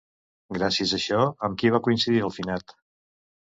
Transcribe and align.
Gràcies 0.57 0.93
a 0.93 0.95
això, 1.01 1.19
amb 1.49 1.61
qui 1.63 1.73
va 1.77 1.83
coincidir 1.89 2.25
el 2.31 2.35
finat? 2.41 2.77